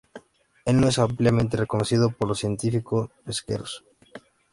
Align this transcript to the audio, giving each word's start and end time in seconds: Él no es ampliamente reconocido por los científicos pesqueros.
Él 0.65 0.81
no 0.81 0.87
es 0.87 0.97
ampliamente 0.97 1.57
reconocido 1.57 2.09
por 2.09 2.27
los 2.27 2.39
científicos 2.39 3.11
pesqueros. 3.23 3.85